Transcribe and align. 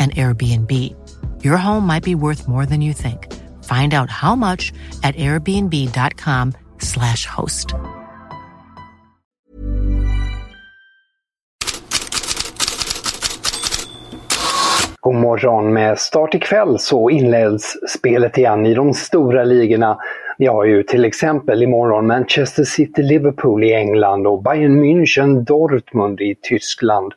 and 0.00 0.14
Airbnb. 0.14 0.94
Your 1.44 1.58
home 1.58 1.86
might 1.86 2.04
be 2.04 2.14
worth 2.14 2.48
more 2.48 2.64
than 2.66 2.80
you 2.80 2.94
think. 2.94 3.28
Find 3.64 3.94
out 3.94 4.10
how 4.10 4.34
much 4.34 4.72
at 5.02 5.16
airbnb.com/slash 5.16 7.26
host. 7.26 7.74
God 15.02 15.14
morgon. 15.14 15.72
Med 15.72 15.98
start 15.98 16.34
ikväll 16.34 16.78
så 16.78 17.10
inleds 17.10 17.76
spelet 17.88 18.38
igen 18.38 18.66
i 18.66 18.74
de 18.74 18.94
stora 18.94 19.44
ligorna. 19.44 19.98
Vi 20.38 20.46
har 20.46 20.64
ju 20.64 20.82
till 20.82 21.04
exempel 21.04 21.62
imorgon 21.62 22.06
Manchester 22.06 22.64
City-Liverpool 22.64 23.64
i 23.64 23.74
England 23.74 24.26
och 24.26 24.42
Bayern 24.42 24.84
München-Dortmund 24.84 26.20
i 26.20 26.34
Tyskland. 26.34 27.12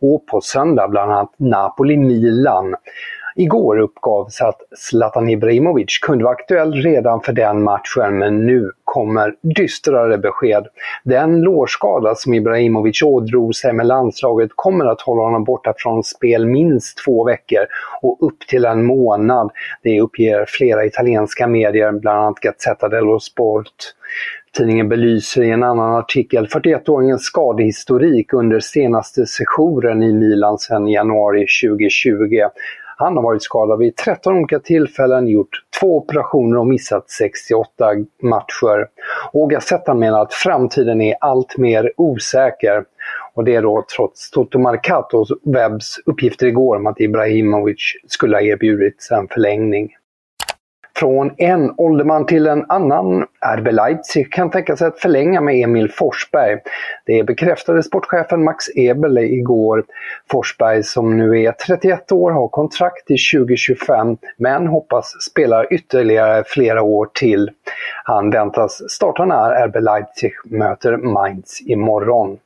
Och 0.00 0.26
på 0.26 0.40
söndag 0.40 0.88
bland 0.88 1.12
annat 1.12 1.34
Napoli-Milan. 1.36 2.74
Igår 3.40 3.78
uppgavs 3.78 4.40
att 4.40 4.60
Zlatan 4.76 5.28
Ibrahimovic 5.28 5.98
kunde 5.98 6.24
vara 6.24 6.34
aktuell 6.34 6.72
redan 6.72 7.20
för 7.20 7.32
den 7.32 7.62
matchen 7.62 8.18
men 8.18 8.46
nu 8.46 8.70
kommer 8.84 9.34
dystrare 9.42 10.18
besked. 10.18 10.66
Den 11.04 11.40
lårskada 11.40 12.14
som 12.14 12.34
Ibrahimovic 12.34 13.02
ådrog 13.02 13.54
sig 13.54 13.72
med 13.72 13.86
landslaget 13.86 14.50
kommer 14.54 14.84
att 14.86 15.00
hålla 15.00 15.22
honom 15.22 15.44
borta 15.44 15.74
från 15.76 16.04
spel 16.04 16.46
minst 16.46 16.98
två 17.04 17.24
veckor 17.24 17.66
och 18.02 18.18
upp 18.20 18.38
till 18.48 18.64
en 18.64 18.84
månad. 18.84 19.50
Det 19.82 20.00
uppger 20.00 20.44
flera 20.48 20.84
italienska 20.86 21.46
medier, 21.46 21.92
bland 21.92 22.18
annat 22.18 22.40
Gazzetta 22.40 22.88
dello 22.88 23.20
Sport. 23.20 23.74
Tidningen 24.58 24.88
belyser 24.88 25.42
i 25.42 25.50
en 25.50 25.62
annan 25.62 25.94
artikel 25.94 26.46
41-åringens 26.46 27.22
skadehistorik 27.22 28.32
under 28.32 28.60
senaste 28.60 29.26
sessionen 29.26 30.02
i 30.02 30.12
Milan 30.12 30.58
sedan 30.58 30.88
januari 30.88 31.46
2020. 31.68 32.42
Han 32.96 33.16
har 33.16 33.22
varit 33.22 33.42
skadad 33.42 33.78
vid 33.78 33.96
13 33.96 34.36
olika 34.36 34.58
tillfällen, 34.58 35.28
gjort 35.28 35.48
två 35.80 35.96
operationer 35.96 36.58
och 36.58 36.66
missat 36.66 37.10
68 37.10 37.86
matcher. 38.22 38.86
Och 39.32 39.50
Gazzetta 39.50 39.94
menar 39.94 40.22
att 40.22 40.34
framtiden 40.34 41.00
är 41.00 41.14
allt 41.20 41.58
mer 41.58 41.92
osäker. 41.96 42.84
Och 43.34 43.44
det 43.44 43.54
är 43.54 43.62
då 43.62 43.84
trots 43.96 44.30
Toto 44.30 44.58
Marcatos 44.58 45.28
webbs 45.44 45.98
uppgifter 46.06 46.46
igår 46.46 46.76
om 46.76 46.86
att 46.86 47.00
Ibrahimovic 47.00 47.92
skulle 48.06 48.36
ha 48.36 48.42
erbjudits 48.42 49.10
en 49.10 49.28
förlängning. 49.28 49.88
Från 50.98 51.30
en 51.36 51.74
ålderman 51.76 52.26
till 52.26 52.46
en 52.46 52.64
annan. 52.68 53.26
RB 53.56 53.72
Leipzig 53.72 54.32
kan 54.32 54.50
tänka 54.50 54.76
sig 54.76 54.86
att 54.86 55.00
förlänga 55.00 55.40
med 55.40 55.54
Emil 55.54 55.90
Forsberg. 55.90 56.58
Det 57.06 57.24
bekräftade 57.24 57.82
sportchefen 57.82 58.44
Max 58.44 58.64
Ebel 58.74 59.18
igår. 59.18 59.84
Forsberg 60.30 60.82
som 60.82 61.16
nu 61.16 61.42
är 61.42 61.52
31 61.52 62.12
år 62.12 62.30
har 62.30 62.48
kontrakt 62.48 63.06
till 63.06 63.18
2025 63.34 64.16
men 64.36 64.66
hoppas 64.66 65.12
spela 65.30 65.64
ytterligare 65.66 66.44
flera 66.46 66.82
år 66.82 67.08
till. 67.14 67.50
Han 68.04 68.30
väntas 68.30 68.90
starta 68.90 69.24
när 69.24 69.66
RB 69.66 69.76
Leipzig 69.80 70.32
möter 70.44 70.96
Mainz 70.96 71.60
imorgon. 71.66 72.38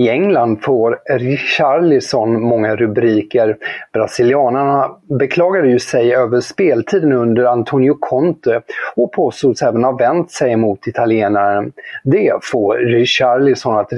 I 0.00 0.08
England 0.08 0.62
får 0.62 0.98
Richarlison 1.10 2.42
många 2.42 2.76
rubriker. 2.76 3.56
Brasilianarna 3.92 4.90
beklagade 5.18 5.68
ju 5.68 5.78
sig 5.78 6.14
över 6.14 6.40
speltiden 6.40 7.12
under 7.12 7.44
Antonio 7.44 7.96
Conte 8.00 8.62
och 8.96 9.12
påstods 9.12 9.62
även 9.62 9.84
ha 9.84 9.92
vänt 9.92 10.30
sig 10.30 10.56
mot 10.56 10.86
italienaren. 10.86 11.72
Det 12.04 12.32
får 12.42 12.76
Richarlison 12.76 13.78
att 13.78 13.92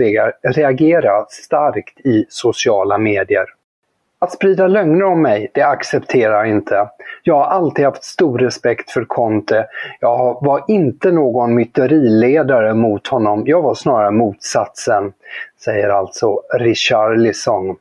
reagera 0.57 1.25
starkt 1.29 2.01
i 2.07 2.25
sociala 2.29 2.99
medier. 2.99 3.45
Att 4.23 4.33
sprida 4.33 4.67
lögner 4.67 5.05
om 5.05 5.23
mig, 5.23 5.51
det 5.55 5.63
accepterar 5.63 6.35
jag 6.35 6.49
inte. 6.49 6.89
Jag 7.23 7.35
har 7.35 7.45
alltid 7.45 7.85
haft 7.85 8.05
stor 8.05 8.39
respekt 8.39 8.91
för 8.91 9.05
Conte. 9.05 9.67
Jag 10.01 10.39
var 10.45 10.65
inte 10.69 11.13
någon 11.13 11.55
myteriledare 11.55 12.75
mot 12.75 13.07
honom, 13.09 13.43
jag 13.47 13.63
var 13.63 13.75
snarare 13.75 14.11
motsatsen, 14.11 15.13
säger 15.65 15.89
alltså 15.89 16.41
Richarlison. 16.55 17.77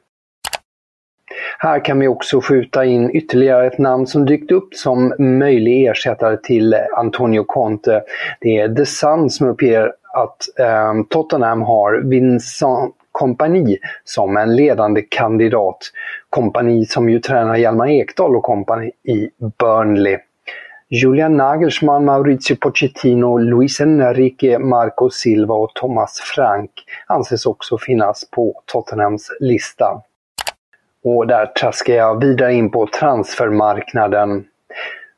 Här 1.60 1.86
kan 1.86 2.00
vi 2.00 2.08
också 2.08 2.42
skjuta 2.42 2.86
in 2.86 3.16
ytterligare 3.16 3.68
ett 3.68 3.78
namn 3.78 4.08
som 4.08 4.26
dykt 4.26 4.52
upp 4.52 4.74
som 4.74 5.14
möjlig 5.20 5.88
ersättare 5.88 6.38
till 6.38 6.76
Antonio 6.98 7.44
Conte. 7.44 8.04
Det 8.40 8.58
är 8.58 8.76
The 8.76 8.86
Sun 8.86 9.30
som 9.30 9.48
uppger 9.48 9.94
att 10.14 10.60
eh, 10.60 10.94
Tottenham 11.10 11.62
har 11.62 12.02
Vincent 12.10 12.96
kompani 13.12 13.78
som 14.04 14.38
en 14.38 14.56
ledande 14.56 15.02
kandidat. 15.02 15.78
Kompani 16.30 16.86
som 16.86 17.10
ju 17.10 17.20
tränar 17.20 17.56
Hjalmar 17.56 17.88
Ekdal 17.88 18.36
och 18.36 18.44
kompani 18.44 18.92
i 19.04 19.30
Burnley. 19.60 20.18
Julian 20.94 21.38
Nagelsmann, 21.38 22.06
Maurizio 22.06 22.56
Pochettino, 22.56 23.38
Luis 23.38 23.82
Enrique, 23.82 24.60
Marco 24.60 25.10
Silva 25.10 25.56
och 25.56 25.74
Thomas 25.74 26.20
Frank 26.36 26.72
anses 27.08 27.46
också 27.46 27.78
finnas 27.78 28.30
på 28.32 28.62
Tottenhams 28.66 29.28
lista. 29.40 30.02
Och 31.04 31.28
där 31.28 31.46
traskar 31.46 31.94
jag 31.94 32.20
vidare 32.20 32.54
in 32.54 32.72
på 32.72 32.88
transfermarknaden. 32.88 34.46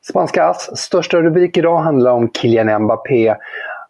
Spanska 0.02 0.44
Ass 0.44 0.76
största 0.76 1.22
rubrik 1.22 1.56
idag 1.56 1.78
handlar 1.78 2.10
om 2.10 2.30
Kylian 2.32 2.82
Mbappé 2.82 3.36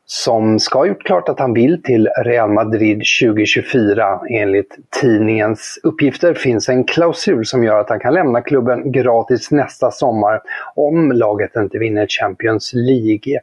som 0.06 0.58
ska 0.60 0.78
ha 0.78 0.86
gjort 0.86 1.04
klart 1.04 1.28
att 1.28 1.38
han 1.40 1.54
vill 1.54 1.82
till 1.82 2.08
Real 2.24 2.50
Madrid 2.50 3.02
2024. 3.22 4.20
Enligt 4.30 4.76
tidningens 5.00 5.78
uppgifter 5.82 6.34
finns 6.34 6.68
en 6.68 6.84
klausul 6.84 7.46
som 7.46 7.64
gör 7.64 7.78
att 7.78 7.88
han 7.88 8.00
kan 8.00 8.14
lämna 8.14 8.40
klubben 8.40 8.92
gratis 8.92 9.50
nästa 9.50 9.90
sommar 9.90 10.40
om 10.74 11.12
laget 11.12 11.56
inte 11.56 11.78
vinner 11.78 12.06
Champions 12.06 12.72
League. 12.74 13.40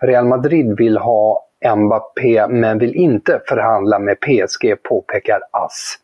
Real 0.00 0.24
Madrid 0.24 0.76
vill 0.78 0.98
ha 0.98 1.44
Mbappé 1.76 2.46
men 2.48 2.78
vill 2.78 2.94
inte 2.94 3.40
förhandla 3.48 3.98
med 3.98 4.16
PSG, 4.20 4.82
påpekar 4.82 5.40
AS. 5.50 5.94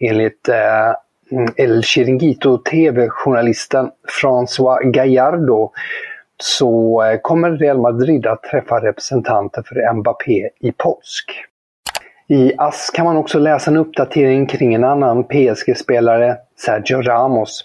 Enligt 0.00 0.48
eh, 0.48 0.92
El 1.56 1.82
Chiringuito 1.82 2.58
TV-journalisten 2.58 3.90
François 4.22 4.90
Gallardo 4.90 5.72
så 6.44 7.02
eh, 7.04 7.18
kommer 7.22 7.50
Real 7.50 7.78
Madrid 7.78 8.26
att 8.26 8.42
träffa 8.42 8.80
representanter 8.80 9.62
för 9.66 9.94
Mbappé 9.94 10.48
i 10.60 10.72
påsk. 10.72 11.44
I 12.28 12.52
AS 12.58 12.90
kan 12.94 13.04
man 13.04 13.16
också 13.16 13.38
läsa 13.38 13.70
en 13.70 13.76
uppdatering 13.76 14.46
kring 14.46 14.74
en 14.74 14.84
annan 14.84 15.24
PSG-spelare, 15.24 16.36
Sergio 16.56 17.02
Ramos. 17.02 17.64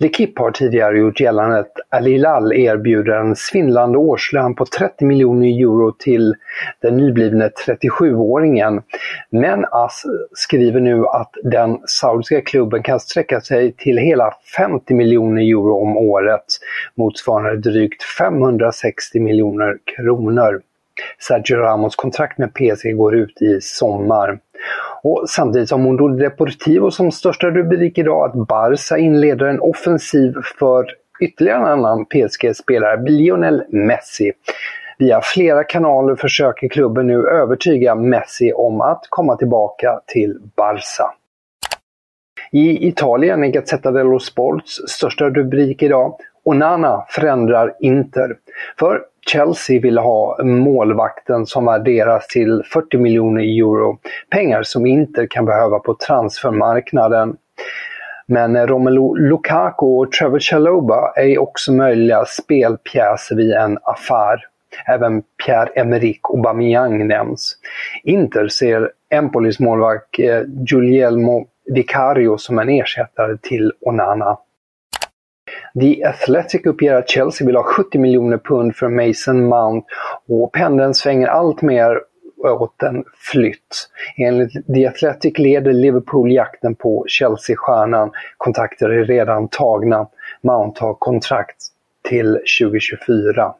L'Equipe 0.00 0.40
har 0.40 0.50
tidigare 0.50 0.98
gjort 0.98 1.20
gällande 1.20 1.58
att 1.58 1.72
Al 1.90 2.04
Hilal 2.04 2.52
erbjuder 2.52 3.12
en 3.12 3.36
svindlande 3.36 3.98
årslön 3.98 4.54
på 4.54 4.64
30 4.64 5.04
miljoner 5.04 5.46
euro 5.46 5.92
till 5.92 6.34
den 6.82 6.96
nyblivne 6.96 7.50
37-åringen. 7.66 8.82
Men 9.30 9.64
AS 9.70 10.02
skriver 10.32 10.80
nu 10.80 11.04
att 11.06 11.30
den 11.42 11.78
saudiska 11.86 12.40
klubben 12.40 12.82
kan 12.82 13.00
sträcka 13.00 13.40
sig 13.40 13.72
till 13.72 13.98
hela 13.98 14.34
50 14.56 14.94
miljoner 14.94 15.42
euro 15.42 15.82
om 15.82 15.96
året, 15.96 16.44
motsvarande 16.94 17.70
drygt 17.70 18.02
560 18.02 19.20
miljoner 19.20 19.78
kronor. 19.96 20.60
Sergio 21.18 21.56
Ramos 21.56 21.96
kontrakt 21.96 22.38
med 22.38 22.54
PSG 22.54 22.96
går 22.96 23.16
ut 23.16 23.42
i 23.42 23.60
sommar. 23.60 24.38
Och 25.02 25.24
samtidigt 25.28 25.70
har 25.70 25.78
Mundo 25.78 26.08
Deportivo 26.08 26.90
som 26.90 27.12
största 27.12 27.50
rubrik 27.50 27.98
idag 27.98 28.24
att 28.30 28.48
Barca 28.48 28.98
inleder 28.98 29.46
en 29.46 29.60
offensiv 29.60 30.34
för 30.58 30.86
ytterligare 31.20 31.58
en 31.58 31.64
annan 31.64 32.04
PSG-spelare, 32.04 33.10
Lionel 33.10 33.62
Messi. 33.68 34.32
Via 34.98 35.20
flera 35.20 35.64
kanaler 35.64 36.16
försöker 36.16 36.68
klubben 36.68 37.06
nu 37.06 37.28
övertyga 37.28 37.94
Messi 37.94 38.52
om 38.52 38.80
att 38.80 39.06
komma 39.08 39.36
tillbaka 39.36 40.00
till 40.06 40.38
Barca. 40.56 41.14
I 42.52 42.88
Italien 42.88 43.44
är 43.44 43.48
Gazzetta 43.48 43.90
dello 43.90 44.18
Sports 44.18 44.72
största 44.86 45.30
rubrik 45.30 45.82
idag 45.82 46.16
Onana 46.48 47.04
förändrar 47.08 47.74
Inter. 47.80 48.36
För 48.78 49.02
Chelsea 49.26 49.80
vill 49.80 49.98
ha 49.98 50.42
målvakten 50.44 51.46
som 51.46 51.64
värderas 51.64 52.26
till 52.26 52.62
40 52.72 52.98
miljoner 52.98 53.42
euro. 53.42 53.98
Pengar 54.30 54.62
som 54.62 54.86
Inter 54.86 55.26
kan 55.30 55.44
behöva 55.44 55.78
på 55.78 55.94
transfermarknaden. 56.06 57.36
Men 58.26 58.66
Romelu 58.66 59.14
Lukaku 59.14 59.86
och 59.86 60.12
Trevor 60.12 60.38
Chalobah 60.38 61.12
är 61.16 61.38
också 61.38 61.72
möjliga 61.72 62.24
spelpjäser 62.24 63.36
vid 63.36 63.52
en 63.52 63.78
affär. 63.82 64.46
Även 64.86 65.22
Pierre-Emerick 65.46 66.20
Aubameyang 66.22 67.06
nämns. 67.06 67.56
Inter 68.04 68.48
ser 68.48 68.90
Empolis 69.10 69.60
målvakt 69.60 70.18
eh, 70.18 70.42
Giulielmo 70.70 71.46
Vicario 71.66 72.38
som 72.38 72.58
en 72.58 72.68
ersättare 72.68 73.36
till 73.42 73.72
Onana. 73.80 74.38
The 75.80 76.04
Athletic 76.04 76.66
uppger 76.66 76.94
att 76.94 77.08
Chelsea 77.08 77.46
vill 77.46 77.56
ha 77.56 77.62
70 77.62 77.98
miljoner 77.98 78.38
pund 78.38 78.76
för 78.76 78.88
Mason 78.88 79.44
Mount 79.44 79.86
och 80.28 80.52
pendeln 80.52 80.94
svänger 80.94 81.26
allt 81.26 81.62
mer 81.62 82.00
åt 82.44 82.82
en 82.82 83.04
flytt. 83.32 83.88
Enligt 84.16 84.66
The 84.74 84.86
Athletic 84.86 85.38
leder 85.38 85.72
Liverpool 85.72 86.32
jakten 86.32 86.74
på 86.74 87.04
Chelsea-stjärnan. 87.08 88.10
Kontakter 88.36 88.88
är 88.88 89.04
redan 89.04 89.48
tagna. 89.48 90.06
Mount 90.42 90.80
har 90.84 90.94
kontrakt 90.94 91.56
till 92.08 92.38
2024. 92.60 93.54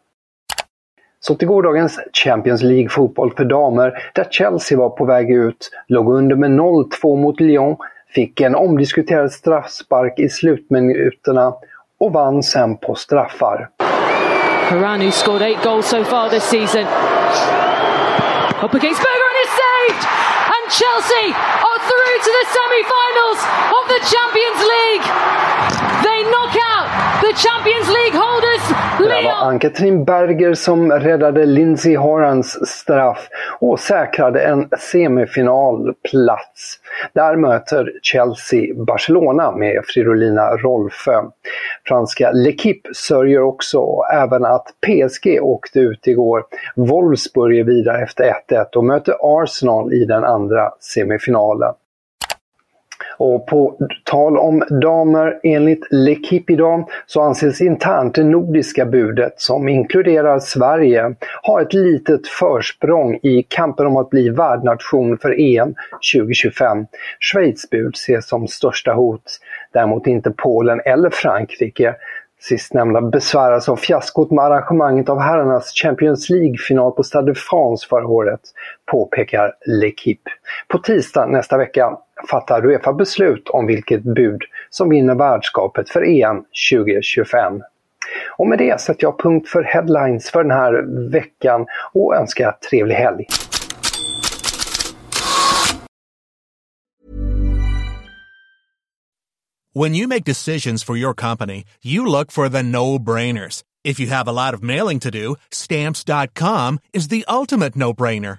Så 1.20 1.34
till 1.34 1.49
gårdagens 1.49 2.00
Champions 2.25 2.62
League-fotboll 2.62 3.34
för 3.37 3.44
damer, 3.44 3.99
där 4.14 4.26
Chelsea 4.31 4.78
var 4.78 4.90
på 4.90 5.04
väg 5.04 5.31
ut, 5.31 5.70
låg 5.88 6.12
under 6.12 6.37
med 6.37 6.50
0-2 6.50 7.16
mot 7.16 7.40
Lyon, 7.40 7.76
fick 8.14 8.40
en 8.40 8.54
omdiskuterad 8.54 9.32
straffspark 9.32 10.19
i 10.19 10.28
slutminuterna 10.28 11.54
och 12.00 12.12
vann 12.12 12.43
sen 12.43 12.77
på 12.77 12.95
straffar. 12.95 13.69
Haranu 14.71 15.11
scored 15.11 15.43
eight 15.43 15.62
goals 15.62 15.87
so 15.87 16.05
far 16.05 16.29
this 16.29 16.45
season. 16.45 16.87
Up 18.65 18.75
against 18.75 19.00
Berger 19.06 19.29
and 19.33 19.39
it's 19.45 19.56
saved! 19.65 20.03
And 20.55 20.65
Chelsea 20.79 21.27
are 21.71 21.81
through 21.89 22.17
to 22.27 22.31
the 22.39 22.47
semi-finals 22.56 23.41
of 23.79 23.85
the 23.93 24.00
Champions 24.12 24.61
League! 24.75 25.06
They 26.06 26.19
knock 26.33 26.55
out 26.67 26.68
the 27.20 27.35
Champions 27.35 27.88
League 27.88 28.20
holders 28.25 28.64
Det 28.99 29.25
var 29.25 29.49
Ann-Katrin 29.49 30.05
Berger 30.05 30.55
som 30.55 30.93
räddade 30.93 31.46
Lindsey 31.46 31.96
Horans 31.96 32.69
straff 32.69 33.29
och 33.61 33.81
säkrade 33.81 34.40
en 34.40 34.69
semifinalplats. 34.79 36.79
Där 37.12 37.37
möter 37.37 37.93
Chelsea 38.02 38.75
Barcelona 38.75 39.50
med 39.50 39.82
Fridolina 39.87 40.56
Rolfö. 40.56 41.23
Franska 41.88 42.32
L'Equipe 42.32 42.94
sörjer 42.94 43.43
också 43.43 44.02
även 44.12 44.44
att 44.44 44.67
PSG 44.87 45.38
åkte 45.43 45.81
ut 45.81 46.06
igår. 46.06 46.44
Wolfsburg 46.76 47.58
är 47.58 47.64
vidare 47.64 48.02
efter 48.02 48.35
1-1 48.50 48.76
och 48.76 48.85
möter 48.85 49.14
Arsenal 49.20 49.93
i 49.93 50.05
den 50.05 50.25
andra 50.25 50.70
semifinalen. 50.81 51.75
Och 53.19 53.47
på 53.47 53.76
tal 54.05 54.38
om 54.38 54.65
damer, 54.82 55.41
enligt 55.43 55.93
L'Equipe 55.93 56.53
idag 56.53 56.88
så 57.06 57.20
anses 57.20 57.61
internt 57.61 58.15
det 58.15 58.25
nordiska 58.25 58.87
budet, 58.87 59.35
som 59.37 59.69
inkluderar 59.69 60.38
Sverige, 60.38 61.15
ha 61.43 61.62
ett 61.62 61.75
litet 61.75 62.29
försprång 62.29 63.19
i 63.23 63.47
kampen 63.49 63.87
om 63.87 63.97
att 63.97 64.11
bli 64.11 64.29
värdnation 64.29 65.19
för 65.19 65.41
EM 65.41 65.75
2025. 66.15 66.87
Schweiz 67.20 67.70
bud 67.70 67.94
ses 67.94 68.29
som 68.29 68.49
största 68.49 68.93
hot, 68.93 69.38
däremot 69.73 70.06
inte 70.06 70.31
Polen 70.31 70.81
eller 70.85 71.11
Frankrike. 71.11 71.94
Sistnämnda 72.41 73.00
besväras 73.00 73.69
av 73.69 73.76
fiaskot 73.76 74.31
med 74.31 74.44
arrangemanget 74.44 75.09
av 75.09 75.21
herrarnas 75.21 75.73
Champions 75.75 76.31
League-final 76.31 76.93
på 76.93 77.03
Stade 77.03 77.26
de 77.26 77.35
France 77.35 77.87
förra 77.88 78.06
året, 78.06 78.41
påpekar 78.91 79.55
L'Equipe. 79.67 80.31
På 80.69 80.79
tisdag 80.79 81.26
nästa 81.26 81.56
vecka 81.56 81.99
fattar 82.31 82.67
Uefa 82.67 82.93
beslut 82.93 83.49
om 83.49 83.67
vilket 83.67 84.03
bud 84.03 84.43
som 84.70 84.88
vinner 84.88 85.15
värdskapet 85.15 85.91
för 85.91 86.03
EM 86.03 86.44
2025. 86.70 87.62
Och 88.37 88.47
med 88.47 88.59
det 88.59 88.81
sätter 88.81 89.05
jag 89.05 89.19
punkt 89.19 89.49
för 89.49 89.62
headlines 89.62 90.31
för 90.31 90.43
den 90.43 90.53
här 90.53 91.11
veckan 91.11 91.67
och 91.93 92.17
önskar 92.17 92.53
trevlig 92.70 92.94
helg. 92.94 93.26
When 99.75 99.94
you 99.94 100.09
make 100.09 100.25
decisions 100.25 100.82
for 100.82 100.97
your 100.97 101.14
company, 101.14 101.64
you 101.82 102.05
look 102.05 102.32
for 102.32 102.49
the 102.49 102.62
no-brainers. 102.62 103.62
If 103.85 104.00
you 104.00 104.09
have 104.09 104.26
a 104.26 104.32
lot 104.32 104.55
of 104.55 104.62
mailing 104.62 104.99
to 105.00 105.11
do, 105.11 105.37
stamps.com 105.53 106.79
is 106.93 107.09
the 107.09 107.25
ultimate 107.29 107.76
no-brainer. 107.76 108.38